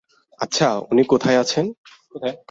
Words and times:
আচ্ছা, 0.39 0.67
উনি 0.91 1.03
কোথায় 1.03 1.37
আছেন? 1.37 1.65